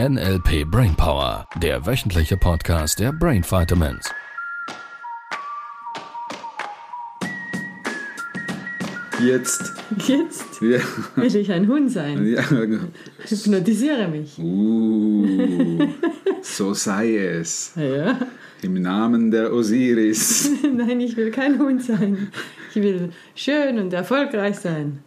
[0.00, 4.10] NLP Brainpower, der wöchentliche Podcast der Brain Vitamins.
[9.24, 9.72] Jetzt.
[10.06, 10.78] Jetzt Ja.
[11.14, 12.26] will ich ein Hund sein.
[12.26, 12.42] ja.
[13.28, 14.36] Hypnotisiere mich.
[14.38, 15.86] Uh,
[16.42, 17.72] so sei es.
[17.76, 18.18] Ja.
[18.62, 20.50] Im Namen der Osiris.
[20.76, 22.28] Nein, ich will kein Hund sein.
[22.70, 24.98] Ich will schön und erfolgreich sein.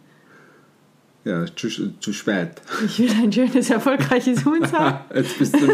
[1.24, 1.68] Ja, zu,
[2.00, 2.50] zu spät.
[2.86, 5.00] Ich will ein schönes, erfolgreiches Hund sein.
[5.14, 5.66] Jetzt bist du.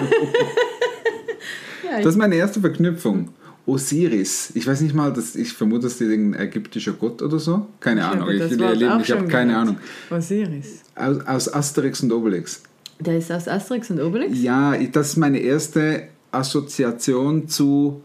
[1.85, 3.29] Ja, Das ist meine erste Verknüpfung.
[3.67, 4.51] Osiris.
[4.55, 7.67] Ich weiß nicht mal, dass ich vermute, dass die ein ägyptischer Gott oder so.
[7.81, 8.31] Keine ich Ahnung.
[8.31, 9.53] Ich, ich, erlebe- habe keine gehört.
[9.53, 9.77] Ahnung.
[10.11, 10.81] Osiris.
[10.97, 12.63] Aus, aus Asterix und Obelix.
[13.01, 14.39] Der ist aus Asterix und Obelix?
[14.41, 18.03] Ja, das ist meine erste Assoziation zu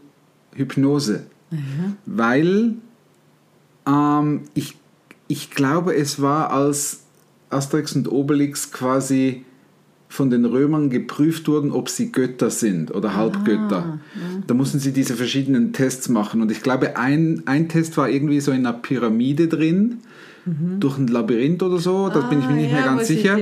[0.54, 1.26] Hypnose.
[2.06, 2.74] Weil
[3.86, 4.76] ähm, ich,
[5.26, 7.00] ich glaube, es war, als
[7.50, 9.44] Asterix und Obelix quasi
[10.08, 14.00] von den Römern geprüft wurden, ob sie Götter sind oder Halbgötter.
[14.46, 16.42] Da mussten sie diese verschiedenen Tests machen.
[16.42, 19.98] Und ich glaube, ein, ein Test war irgendwie so in einer Pyramide drin,
[20.80, 22.08] durch ein Labyrinth oder so.
[22.08, 23.36] Da bin ich mir Ah, nicht mehr ja, ganz wo sie sicher.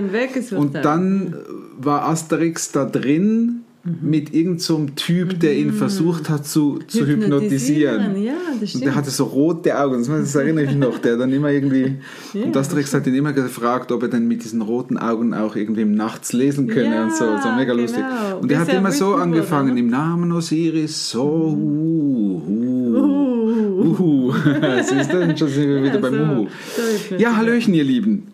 [0.58, 1.34] Und dann
[1.78, 8.20] war Asterix da drin mit irgendeinem so Typ, der ihn versucht hat zu, zu hypnotisieren.
[8.22, 11.50] Ja, das Und der hatte so rote Augen, das, erinnere ich noch, der dann immer
[11.50, 11.96] irgendwie.
[12.34, 15.56] Ja, und Asterix hat ihn immer gefragt, ob er denn mit diesen roten Augen auch
[15.56, 17.24] irgendwie nachts lesen könne Ja, und so.
[17.38, 17.82] So mega genau.
[17.82, 18.04] lustig.
[18.40, 19.80] Und er Bis hat er immer so angefangen, ne?
[19.80, 24.32] im Namen Osiris, so, uh, uh, uh.
[24.82, 26.20] Siehst du, schon sind wir wieder Ja, beim so.
[26.20, 26.48] Uhu.
[26.76, 27.20] So hypnotisiert.
[27.20, 28.28] Ja, Hallöchen, ihr Lieben.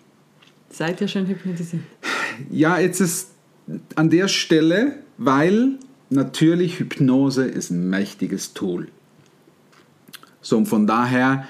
[0.70, 1.82] Seid ihr schon hypnotisiert?
[2.50, 3.30] Ja, jetzt ist
[3.94, 5.78] an der Stelle, weil
[6.10, 8.88] natürlich Hypnose ist ein mächtiges Tool.
[10.40, 11.46] So, und von daher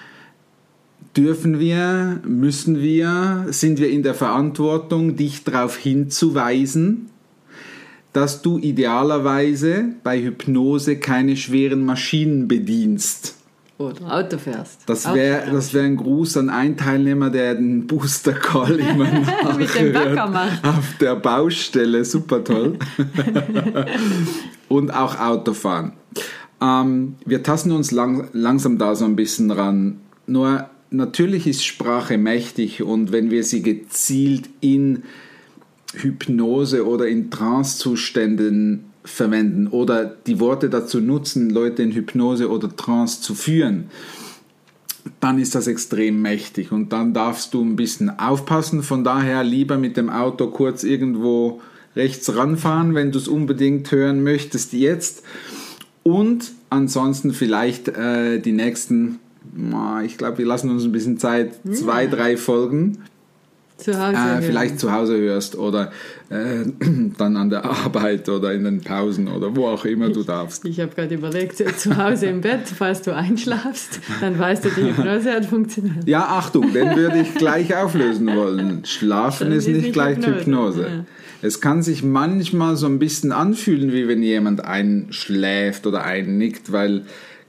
[1.16, 7.10] dürfen wir, müssen wir, sind wir in der Verantwortung, dich darauf hinzuweisen,
[8.12, 13.33] dass du idealerweise bei Hypnose keine schweren Maschinen bedienst.
[13.76, 14.82] Oder Auto fährst.
[14.86, 19.04] Das wäre das wär ein Gruß an einen Teilnehmer, der den Booster Call immer
[19.58, 20.64] Mit dem nachhört Backer macht.
[20.64, 22.04] auf der Baustelle.
[22.04, 22.78] Super toll.
[24.68, 25.92] Und auch Autofahren.
[26.60, 30.00] Ähm, wir tasten uns lang, langsam da so ein bisschen ran.
[30.26, 35.02] Nur natürlich ist Sprache mächtig und wenn wir sie gezielt in
[35.94, 43.20] Hypnose oder in Trancezuständen verwenden oder die Worte dazu nutzen, Leute in Hypnose oder Trance
[43.20, 43.90] zu führen,
[45.20, 48.82] dann ist das extrem mächtig und dann darfst du ein bisschen aufpassen.
[48.82, 51.60] Von daher lieber mit dem Auto kurz irgendwo
[51.94, 55.22] rechts ranfahren, wenn du es unbedingt hören möchtest jetzt.
[56.02, 59.18] Und ansonsten vielleicht äh, die nächsten,
[60.04, 62.98] ich glaube, wir lassen uns ein bisschen Zeit, zwei, drei Folgen
[63.76, 64.16] Zu Hause.
[64.16, 65.90] äh, vielleicht zu Hause hörst oder
[66.30, 66.64] äh,
[67.18, 70.64] dann an der Arbeit oder in den Pausen oder wo auch immer du darfst.
[70.64, 74.82] Ich habe gerade überlegt, zu Hause im Bett, falls du einschlafst, dann weißt du, die
[74.82, 76.06] Hypnose hat funktioniert.
[76.06, 78.82] Ja, Achtung, den würde ich gleich auflösen wollen.
[78.84, 80.38] Schlafen Das ist nicht gleich Hypnose.
[80.38, 81.04] Hypnose, ja.
[81.42, 87.02] Es kann sich manchmal so ein bisschen anfühlen, wie wenn jemand einschläft oder einnickt, weil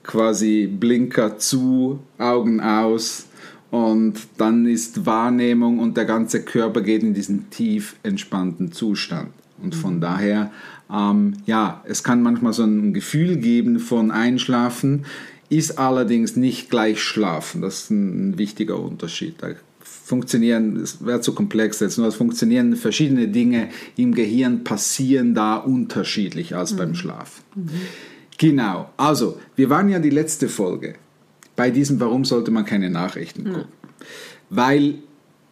[0.03, 3.27] quasi Blinker zu, Augen aus
[3.71, 9.29] und dann ist Wahrnehmung und der ganze Körper geht in diesen tief entspannten Zustand.
[9.61, 10.51] Und von daher,
[10.91, 15.05] ähm, ja, es kann manchmal so ein Gefühl geben von Einschlafen,
[15.49, 17.61] ist allerdings nicht gleich Schlafen.
[17.61, 19.35] Das ist ein wichtiger Unterschied.
[19.39, 19.49] Da
[19.79, 25.55] funktionieren, es wäre zu komplex jetzt, nur es funktionieren verschiedene Dinge im Gehirn, passieren da
[25.55, 27.41] unterschiedlich als beim Schlaf.
[28.37, 30.95] Genau, also wir waren ja die letzte Folge
[31.55, 33.71] bei diesem Warum sollte man keine Nachrichten gucken?
[34.49, 34.95] Weil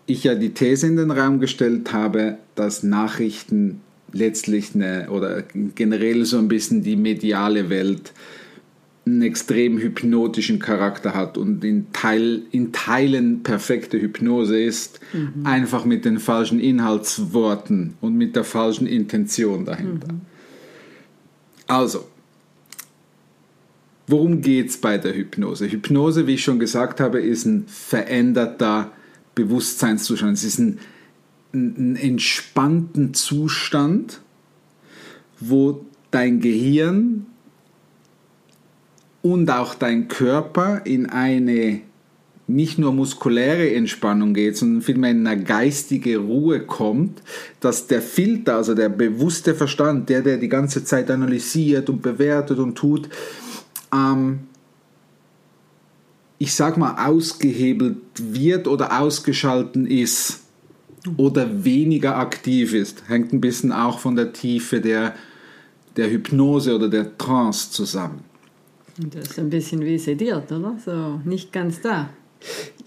[0.05, 3.81] ich ja die These in den Raum gestellt habe, dass Nachrichten
[4.11, 5.43] letztlich eine oder
[5.75, 8.13] generell so ein bisschen die mediale Welt
[9.05, 15.01] einen extrem hypnotischen Charakter hat und in, Teil, in Teilen perfekte Hypnose ist,
[15.43, 20.07] einfach mit den falschen Inhaltsworten und mit der falschen Intention dahinter.
[21.67, 22.07] Also,
[24.07, 25.71] worum geht es bei der Hypnose?
[25.71, 28.91] Hypnose, wie ich schon gesagt habe, ist ein veränderter
[29.35, 30.37] Bewusstseinszustand.
[30.37, 30.79] Es ist ein,
[31.53, 34.21] ein, entspannten Zustand,
[35.39, 37.25] wo dein Gehirn
[39.21, 41.81] und auch dein Körper in eine
[42.45, 47.21] nicht nur muskuläre Entspannung geht, sondern vielmehr in eine geistige Ruhe kommt,
[47.61, 52.59] dass der Filter, also der bewusste Verstand, der, der die ganze Zeit analysiert und bewertet
[52.59, 53.09] und tut,
[53.93, 54.47] ähm,
[56.39, 60.41] ich sag mal, ausgehebelt wird oder ausgeschalten ist.
[61.17, 63.09] oder weniger aktiv ist.
[63.09, 65.15] Hängt ein bisschen auch von der Tiefe der,
[65.97, 68.21] der Hypnose oder der Trance zusammen.
[68.97, 70.77] Und das ist ein bisschen wie sediert, oder?
[70.83, 72.09] So nicht ganz da.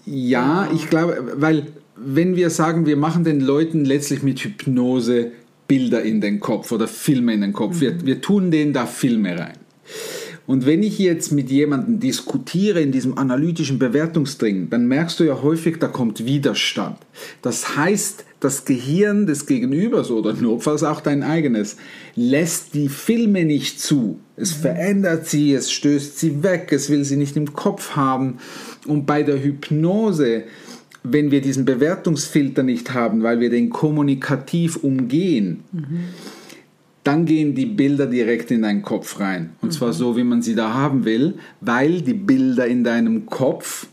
[0.05, 5.31] Ja, ich glaube, weil wenn wir sagen, wir machen den Leuten letztlich mit Hypnose
[5.67, 9.37] Bilder in den Kopf oder Filme in den Kopf, wir, wir tun denen da Filme
[9.37, 9.57] rein.
[10.47, 15.41] Und wenn ich jetzt mit jemandem diskutiere in diesem analytischen Bewertungsdringen, dann merkst du ja
[15.43, 16.97] häufig, da kommt Widerstand.
[17.41, 21.75] Das heißt, das Gehirn des Gegenübers oder notfalls auch dein eigenes
[22.15, 24.19] lässt die Filme nicht zu.
[24.37, 28.37] Es verändert sie, es stößt sie weg, es will sie nicht im Kopf haben.
[28.85, 30.43] Und bei der Hypnose,
[31.03, 35.63] wenn wir diesen Bewertungsfilter nicht haben, weil wir den kommunikativ umgehen,
[37.07, 39.51] dann gehen die Bilder direkt in deinen Kopf rein.
[39.61, 43.87] Und zwar so, wie man sie da haben will, weil die Bilder in deinem Kopf,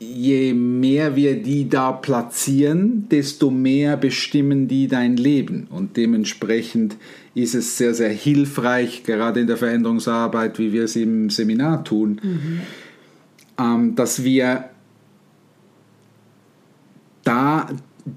[0.00, 5.68] je mehr wir die da platzieren, desto mehr bestimmen die dein Leben.
[5.70, 6.96] Und dementsprechend
[7.36, 12.20] ist es sehr, sehr hilfreich, gerade in der Veränderungsarbeit, wie wir es im Seminar tun,
[13.60, 14.70] ähm, dass wir
[17.22, 17.68] da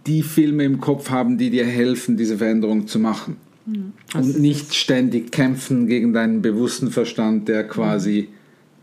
[0.08, 3.51] die Filme im Kopf haben, die dir helfen, diese Veränderung zu machen.
[3.66, 8.30] Und nicht ständig kämpfen gegen deinen bewussten Verstand, der quasi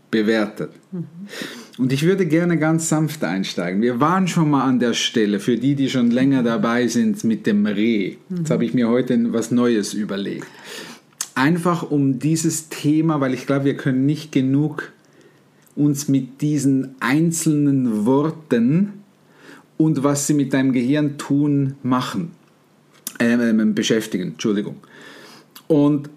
[0.09, 0.71] bewertet.
[1.77, 3.81] Und ich würde gerne ganz sanft einsteigen.
[3.81, 7.45] Wir waren schon mal an der Stelle, für die, die schon länger dabei sind, mit
[7.45, 8.15] dem Reh.
[8.29, 10.47] Jetzt habe ich mir heute was Neues überlegt.
[11.35, 14.91] Einfach um dieses Thema, weil ich glaube, wir können nicht genug
[15.75, 18.93] uns mit diesen einzelnen Worten
[19.77, 22.31] und was sie mit deinem Gehirn tun, machen
[23.19, 24.29] ähm, beschäftigen.
[24.29, 24.77] Entschuldigung.
[25.67, 26.09] Und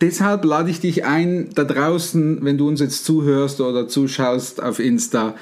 [0.00, 4.78] deshalb lade ich dich ein, da draußen, wenn du uns jetzt zuhörst oder zuschaust auf
[4.78, 5.34] Insta,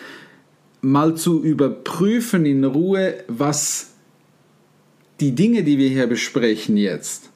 [0.81, 3.95] mal zu überprüfen in Ruhe, was
[5.21, 7.31] die Dinge, die wir hier besprechen jetzt,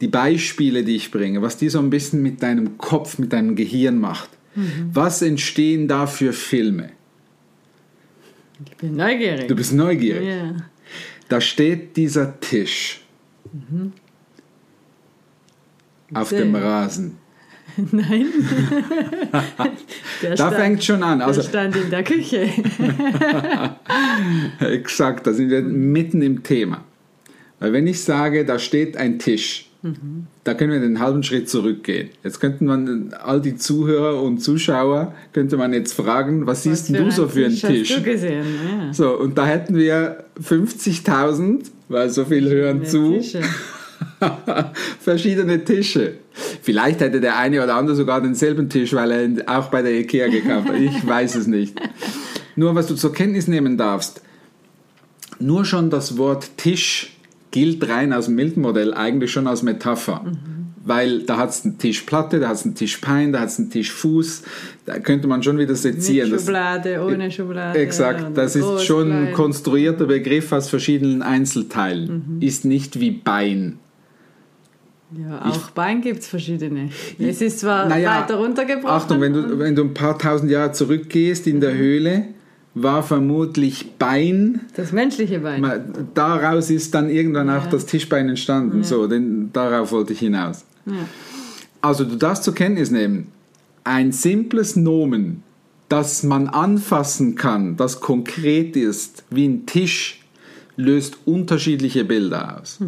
[0.00, 3.56] die Beispiele, die ich bringe, was die so ein bisschen mit deinem Kopf, mit deinem
[3.56, 4.30] Gehirn macht.
[4.92, 6.90] Was entstehen da für Filme?
[8.64, 9.48] Ich bin neugierig.
[9.48, 10.28] Du bist neugierig.
[10.28, 10.54] Ja.
[11.34, 13.00] Da steht dieser Tisch
[16.12, 16.42] auf Sehr.
[16.42, 17.18] dem Rasen.
[17.90, 18.26] Nein.
[20.22, 21.18] Der Da fängt schon an.
[21.18, 22.48] Der Also stand in der Küche.
[24.60, 26.84] exakt, da sind wir mitten im Thema.
[27.58, 29.72] Weil wenn ich sage, da steht ein Tisch,
[30.44, 32.08] da können wir den halben Schritt zurückgehen.
[32.22, 37.04] Jetzt könnten man all die Zuhörer und Zuschauer könnte man jetzt fragen, was siehst denn
[37.04, 37.90] du so für einen Tisch?
[37.90, 38.44] Hast du gesehen?
[38.66, 38.92] Ja.
[38.94, 43.42] So, und da hätten wir 50.000, weil so viel hören zu, Tische.
[45.00, 46.14] verschiedene Tische.
[46.62, 50.28] Vielleicht hätte der eine oder andere sogar denselben Tisch, weil er auch bei der Ikea
[50.28, 50.80] gekauft hat.
[50.80, 51.78] Ich weiß es nicht.
[52.56, 54.22] Nur was du zur Kenntnis nehmen darfst,
[55.38, 57.13] nur schon das Wort Tisch
[57.54, 60.24] gilt rein aus dem Milton-Modell eigentlich schon als Metapher.
[60.84, 63.70] Weil da hat es einen Tischplatte, da hat es einen Tischbein, da hat es einen
[63.70, 64.42] Tischfuß.
[64.86, 66.30] Da könnte man schon wieder sezieren.
[66.30, 67.78] Mit Das- Schublade, ohne Schublade.
[67.78, 72.38] Exakt, das ist groß, schon ein konstruierter Begriff aus verschiedenen Einzelteilen.
[72.40, 73.78] Ist nicht wie Bein.
[75.16, 76.90] Ja, auch Bein gibt es verschiedene.
[77.20, 78.90] Es ist zwar Naja, weiter runtergebrochen.
[78.96, 82.24] Achtung, wenn du, wenn du ein paar tausend Jahre zurückgehst in der Höhle,
[82.74, 85.64] war vermutlich Bein, Das menschliche Bein.
[86.14, 87.70] daraus ist dann irgendwann auch Ja.
[87.70, 88.82] das Tischbein entstanden.
[88.82, 90.64] So, denn darauf wollte ich hinaus.
[91.80, 93.28] Also du darfst zur Kenntnis nehmen,
[93.84, 95.42] ein simples Nomen,
[95.88, 100.20] das man anfassen kann, das konkret ist, wie ein Tisch,
[100.76, 102.80] löst unterschiedliche Bilder aus.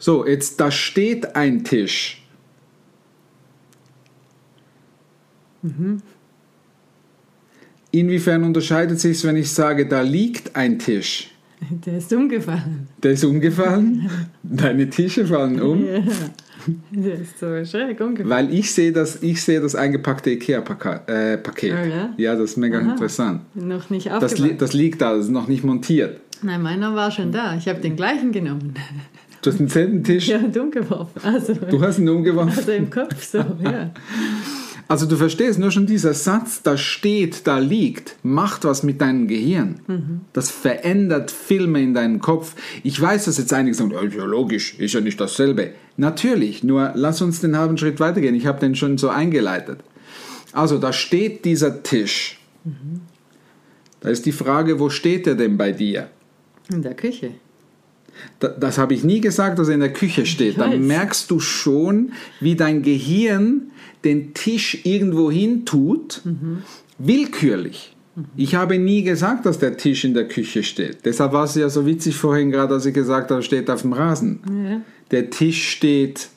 [0.00, 2.22] So, jetzt da steht ein Tisch.
[7.90, 11.30] Inwiefern unterscheidet sich wenn ich sage, da liegt ein Tisch?
[11.86, 12.88] Der ist umgefallen.
[13.02, 14.08] Der ist umgefallen.
[14.42, 15.84] Deine Tische fallen um.
[15.84, 16.02] Ja.
[16.90, 18.30] Der ist so schräg umgefallen.
[18.30, 21.08] Weil ich sehe das, ich sehe das eingepackte IKEA-Paket.
[21.08, 21.38] Äh.
[21.72, 22.14] Oh ja?
[22.16, 22.90] ja, das ist mega Aha.
[22.90, 23.42] interessant.
[23.54, 26.20] Noch nicht Das, li das liegt da, das ist noch nicht montiert.
[26.42, 27.56] Nein, meiner war schon da.
[27.56, 28.74] Ich habe den gleichen genommen.
[29.42, 31.22] Du hast denselben Tisch, Ja, und umgeworfen.
[31.22, 32.52] Also, du hast ihn umgeworfen.
[32.56, 33.90] also im Kopf so, ja.
[34.88, 39.28] Also du verstehst, nur schon dieser Satz, da steht, da liegt, macht was mit deinem
[39.28, 39.80] Gehirn.
[39.86, 40.20] Mhm.
[40.32, 42.54] Das verändert Filme in deinem Kopf.
[42.82, 45.72] Ich weiß, dass jetzt einige sagen, ja, ist ja logisch, ist ja nicht dasselbe.
[45.98, 48.34] Natürlich, nur lass uns den halben Schritt weitergehen.
[48.34, 49.80] Ich habe den schon so eingeleitet.
[50.52, 52.40] Also da steht dieser Tisch.
[52.64, 53.02] Mhm.
[54.00, 56.08] Da ist die Frage, wo steht er denn bei dir?
[56.70, 57.32] In der Küche.
[58.40, 60.58] Da- Das habe ich nie gesagt, dass er in der Küche steht.
[60.58, 63.70] Dann merkst du schon, wie dein Gehirn
[64.04, 66.58] den Tisch irgendwo hin tut, Mhm.
[66.98, 67.94] willkürlich.
[68.36, 71.04] Ich habe nie gesagt, dass der Tisch in der Küche steht.
[71.04, 73.92] Deshalb war es ja so witzig vorhin gerade, als ich gesagt habe, steht auf dem
[73.92, 74.40] Rasen.
[74.68, 74.80] Ja.
[75.12, 76.28] Der Tisch steht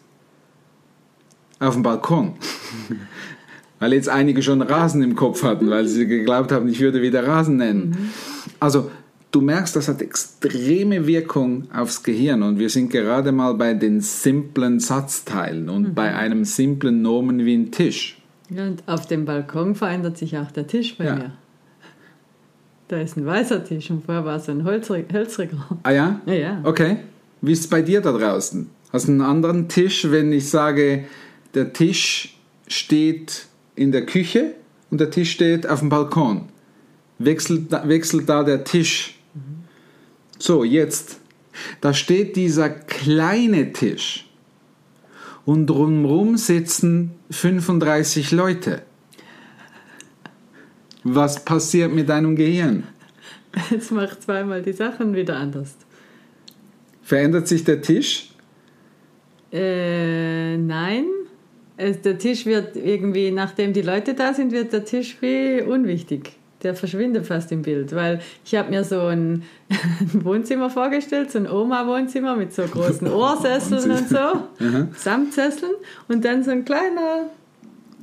[1.59, 2.33] auf dem Balkon.
[3.79, 7.25] weil jetzt einige schon Rasen im Kopf hatten, weil sie geglaubt haben, ich würde wieder
[7.27, 8.11] Rasen nennen.
[8.59, 8.91] Also
[9.31, 14.01] du merkst, das hat extreme Wirkung aufs Gehirn und wir sind gerade mal bei den
[14.01, 18.21] simplen Satzteilen und bei einem simplen Nomen wie ein Tisch.
[18.49, 21.15] Ja, und auf dem Balkon verändert sich auch der Tisch bei Ja.
[21.15, 21.31] mir.
[22.89, 25.65] Da ist ein weißer Tisch und vorher war es ein hölzriger.
[25.83, 26.21] Ah ja?
[26.25, 26.61] Ja, ja.
[26.63, 26.97] Okay.
[27.39, 28.69] Wie ist es bei dir da draußen?
[28.91, 31.05] Hast du einen anderen Tisch, wenn ich sage,
[31.53, 33.45] der Tisch steht
[33.75, 34.55] in der Küche
[34.89, 36.49] und der Tisch steht auf dem Balkon?
[37.17, 39.17] Wechselt, wechselt da der Tisch?
[40.41, 41.19] So, jetzt.
[41.81, 44.27] Da steht dieser kleine Tisch
[45.45, 48.81] und drumherum sitzen 35 Leute.
[51.03, 52.85] Was passiert mit deinem Gehirn?
[53.69, 55.75] Jetzt macht zweimal die Sachen wieder anders.
[57.03, 58.31] Verändert sich der Tisch?
[59.51, 61.05] Äh, nein.
[61.77, 66.40] Es, der Tisch wird irgendwie, nachdem die Leute da sind, wird der Tisch wie unwichtig.
[66.63, 69.79] Der verschwindet fast im Bild, weil ich habe mir so ein, ein
[70.23, 74.17] Wohnzimmer vorgestellt, so ein Oma-Wohnzimmer mit so großen Ohrsesseln und so,
[74.95, 75.73] Samtsesseln
[76.07, 77.29] und dann so ein kleiner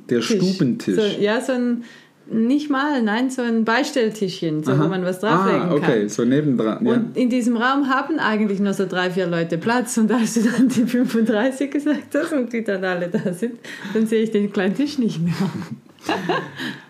[0.09, 0.35] Der Tisch.
[0.35, 0.95] Stubentisch.
[0.95, 1.83] So, ja, so ein,
[2.31, 4.83] nicht mal, nein, so ein Beistelltischchen, so, Aha.
[4.83, 6.09] wo man was drauflegen ah, okay, kann.
[6.09, 6.85] so nebendran.
[6.85, 6.93] Ja.
[6.93, 9.97] Und in diesem Raum haben eigentlich nur so drei, vier Leute Platz.
[9.97, 13.59] Und als du dann die 35 gesagt hast und die dann alle da sind,
[13.93, 15.33] dann sehe ich den kleinen Tisch nicht mehr.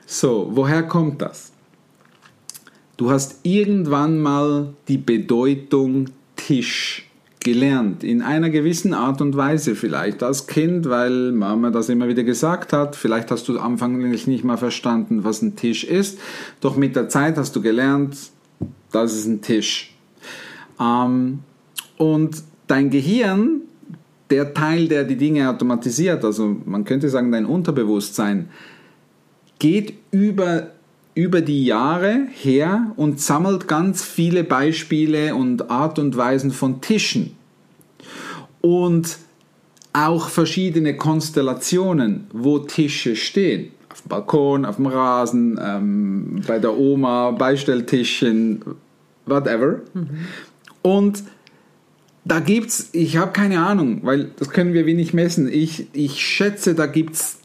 [0.05, 1.53] So, woher kommt das?
[2.99, 10.21] Du hast irgendwann mal die Bedeutung Tisch gelernt, in einer gewissen Art und Weise vielleicht
[10.21, 12.97] als Kind, weil Mama das immer wieder gesagt hat.
[12.97, 16.19] Vielleicht hast du anfänglich nicht mal verstanden, was ein Tisch ist,
[16.59, 18.17] doch mit der Zeit hast du gelernt,
[18.91, 19.95] das ist ein Tisch.
[20.77, 21.39] Ähm,
[21.95, 23.61] und dein Gehirn,
[24.29, 28.49] der Teil, der die Dinge automatisiert, also man könnte sagen dein Unterbewusstsein,
[29.57, 30.71] geht über,
[31.19, 37.35] über die Jahre her und sammelt ganz viele Beispiele und Art und Weisen von Tischen.
[38.61, 39.17] Und
[39.91, 43.71] auch verschiedene Konstellationen, wo Tische stehen.
[43.91, 48.61] Auf dem Balkon, auf dem Rasen, ähm, bei der Oma, Beistelltischchen,
[49.25, 49.81] whatever.
[50.81, 51.23] Und
[52.23, 55.51] da gibt's, ich habe keine Ahnung, weil das können wir wenig messen.
[55.51, 57.39] Ich, ich schätze, da gibt's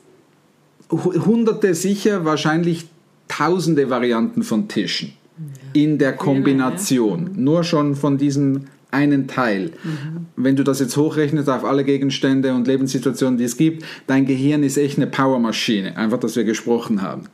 [0.93, 2.87] hu- hunderte sicher, wahrscheinlich
[3.29, 5.13] tausende Varianten von Tischen
[5.73, 7.31] in der Kombination.
[7.37, 9.73] Nur schon von diesem einen Teil.
[10.37, 14.63] Wenn du das jetzt hochrechnest auf alle Gegenstände und Lebenssituationen, die es gibt, dein Gehirn
[14.63, 17.25] ist echt eine Powermaschine, einfach, dass wir gesprochen haben.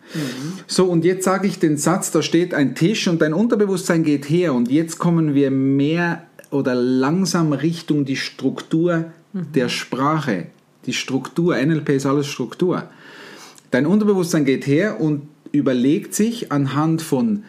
[0.66, 4.28] So, und jetzt sage ich den Satz, da steht ein Tisch und dein Unterbewusstsein geht
[4.30, 10.46] her und jetzt kommen wir mehr oder langsam Richtung die Struktur der Sprache.
[10.86, 12.84] Die Struktur, NLP ist alles Struktur.
[13.70, 17.44] Dein Unterbewusstsein geht her und überlegt sich anhand von,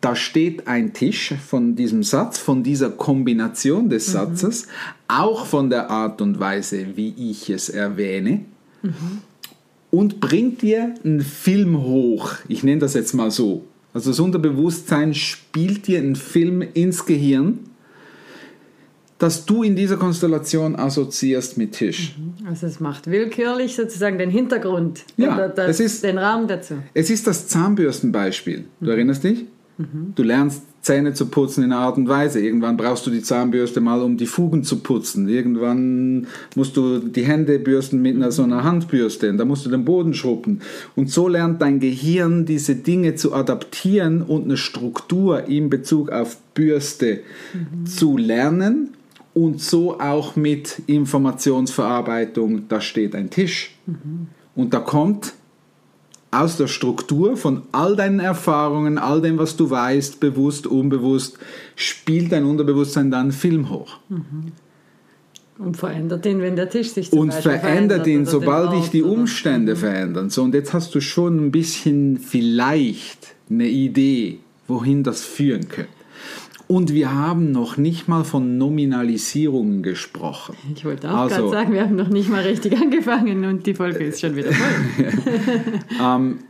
[0.00, 4.68] da steht ein Tisch von diesem Satz, von dieser Kombination des Satzes,
[5.08, 8.40] auch von der Art und Weise, wie ich es erwähne,
[9.90, 12.34] und bringt dir einen Film hoch.
[12.48, 13.64] Ich nenne das jetzt mal so.
[13.94, 17.60] Also das Unterbewusstsein spielt dir einen Film ins Gehirn,
[19.24, 22.14] das du in dieser Konstellation assoziierst mit Tisch.
[22.46, 26.74] Also es macht willkürlich sozusagen den Hintergrund Ja, das, es ist- den Raum dazu.
[26.92, 28.64] Es ist das Zahnbürstenbeispiel.
[28.80, 29.46] Du erinnerst dich?
[30.14, 32.38] Du lernst Zähne zu putzen in einer Art und Weise.
[32.38, 35.28] Irgendwann brauchst du die Zahnbürste mal, um die Fugen zu putzen.
[35.28, 39.30] Irgendwann musst du die Hände bürsten mit einer, so einer Handbürste.
[39.30, 40.60] Und da musst du den Boden schrubben.
[40.94, 46.36] Und so lernt dein Gehirn diese Dinge zu adaptieren und eine Struktur in Bezug auf
[46.54, 47.20] Bürste
[47.86, 48.90] zu lernen.
[49.34, 52.68] Und so auch mit Informationsverarbeitung.
[52.68, 53.76] Da steht ein Tisch.
[54.54, 55.34] Und da kommt
[56.30, 61.38] aus der Struktur von all deinen Erfahrungen, all dem, was du weißt, bewusst, unbewusst,
[61.76, 63.98] spielt dein Unterbewusstsein dann Film hoch.
[65.58, 69.02] Und verändert ihn, wenn der Tisch sich zum Und Beispiel verändert ihn, sobald dich die
[69.02, 70.30] Ort oder- Umstände verändern.
[70.30, 75.90] So, und jetzt hast du schon ein bisschen vielleicht eine Idee, wohin das führen könnte.
[76.66, 80.56] Und wir haben noch nicht mal von Nominalisierungen gesprochen.
[80.74, 83.74] Ich wollte auch Also- gerade sagen, wir haben noch nicht mal richtig angefangen und die
[83.74, 86.36] Folge ist schon wieder voll.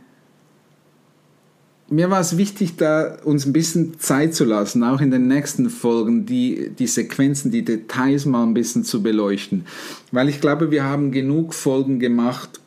[1.87, 5.69] Mir war es wichtig, da uns ein bisschen Zeit zu lassen, auch in den nächsten
[5.69, 9.65] Folgen, die, die Sequenzen, die Details mal ein bisschen zu beleuchten.
[10.11, 12.59] Weil ich glaube, wir haben genug Folgen gemacht,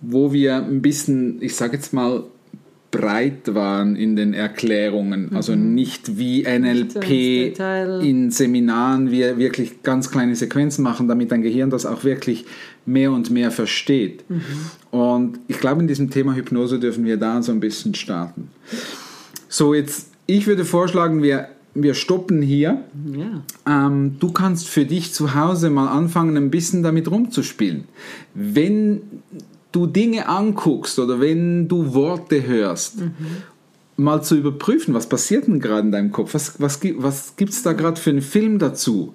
[0.00, 2.22] wo wir ein bisschen, ich sage jetzt mal,
[2.90, 5.30] breit waren in den Erklärungen.
[5.34, 11.30] Also nicht wie so ins NLP in Seminaren wir wirklich ganz kleine Sequenzen machen, damit
[11.30, 12.46] dein Gehirn das auch wirklich
[12.86, 14.24] mehr und mehr versteht.
[14.90, 18.48] Und ich glaube, in diesem Thema Hypnose dürfen wir da so ein bisschen starten.
[19.48, 22.84] So, jetzt, ich würde vorschlagen, wir, wir stoppen hier.
[23.14, 23.86] Ja.
[23.86, 27.84] Ähm, du kannst für dich zu Hause mal anfangen, ein bisschen damit rumzuspielen.
[28.34, 29.02] Wenn
[29.72, 33.02] du Dinge anguckst oder wenn du Worte hörst,
[33.96, 36.34] mal zu überprüfen, was passiert denn gerade in deinem Kopf?
[36.34, 39.14] Was, was, was gibt es da gerade für einen Film dazu?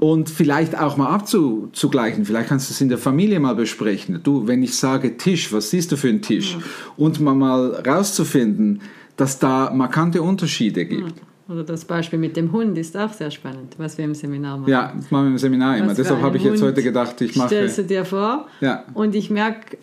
[0.00, 2.24] Und vielleicht auch mal abzugleichen.
[2.24, 4.20] Vielleicht kannst du es in der Familie mal besprechen.
[4.22, 6.56] Du, wenn ich sage Tisch, was siehst du für einen Tisch?
[6.96, 8.80] Und mal, mal rauszufinden,
[9.16, 11.20] dass da markante Unterschiede gibt.
[11.48, 14.68] Oder das Beispiel mit dem Hund ist auch sehr spannend, was wir im Seminar machen.
[14.70, 15.94] Ja, das machen wir im Seminar immer.
[15.94, 17.46] Deshalb habe ich jetzt heute gedacht, ich mache.
[17.48, 18.48] Stellst du dir vor?
[18.60, 18.82] Ja.
[18.94, 19.76] Und ich merke,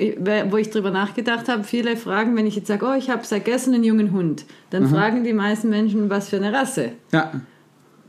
[0.49, 3.45] wo ich drüber nachgedacht habe, viele fragen, wenn ich jetzt sage, oh, ich habe seit
[3.45, 7.31] gestern einen jungen Hund, dann fragen die meisten Menschen, was für eine Rasse, Ja.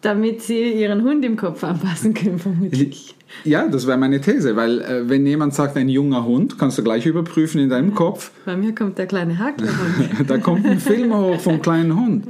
[0.00, 3.14] damit sie ihren Hund im Kopf anpassen können, vermutlich.
[3.44, 6.82] Ja, das wäre meine These, weil äh, wenn jemand sagt, ein junger Hund, kannst du
[6.82, 10.10] gleich überprüfen in deinem Kopf, Bei mir kommt der kleine Haklerhund.
[10.28, 12.24] da kommt ein Film hoch vom kleinen Hund.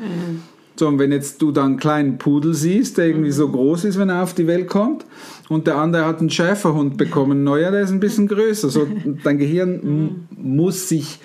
[0.77, 3.99] So, und wenn jetzt du dann einen kleinen Pudel siehst, der irgendwie so groß ist,
[3.99, 5.05] wenn er auf die Welt kommt,
[5.49, 8.71] und der andere hat einen Schäferhund bekommen, neuer, der ist ein bisschen größer.
[8.71, 8.87] So,
[9.25, 11.19] dein Gehirn m- muss sich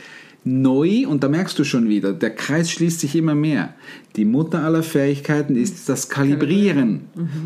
[0.44, 3.74] neu, und da merkst du schon wieder, der Kreis schließt sich immer mehr.
[4.16, 7.02] Die Mutter aller Fähigkeiten ist das Kalibrieren.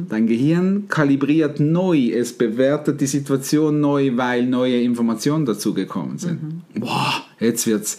[0.09, 6.61] Dein Gehirn kalibriert neu, es bewertet die Situation neu, weil neue Informationen dazugekommen sind.
[6.75, 7.97] Boah, jetzt wird's.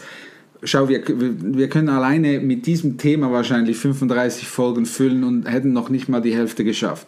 [0.65, 5.89] Schau, wir, wir können alleine mit diesem Thema wahrscheinlich 35 Folgen füllen und hätten noch
[5.89, 7.07] nicht mal die Hälfte geschafft.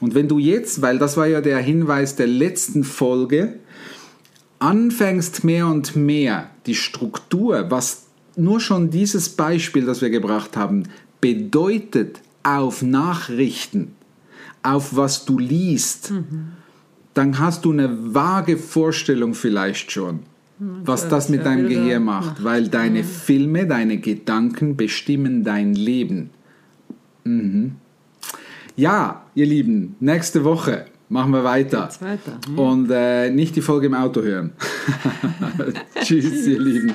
[0.00, 3.54] Und wenn du jetzt, weil das war ja der Hinweis der letzten Folge,
[4.58, 10.84] anfängst mehr und mehr die Struktur, was nur schon dieses Beispiel, das wir gebracht haben,
[11.20, 13.94] bedeutet auf Nachrichten,
[14.62, 16.12] auf was du liest,
[17.14, 20.20] dann hast du eine vage Vorstellung vielleicht schon,
[20.58, 22.44] was das mit deinem Gehirn macht, macht.
[22.44, 26.30] weil deine Filme, deine Gedanken bestimmen dein Leben.
[27.24, 27.76] Mhm.
[28.76, 31.88] Ja, ihr Lieben, nächste Woche machen wir weiter.
[32.56, 34.52] Und äh, nicht die Folge im Auto hören.
[36.02, 36.94] Tschüss, ihr Lieben.